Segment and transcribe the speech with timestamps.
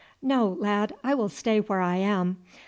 [0.23, 2.37] "No, lad; I will stay where I am.